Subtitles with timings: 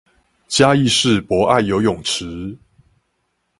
[0.47, 2.57] 嘉義市博愛游泳池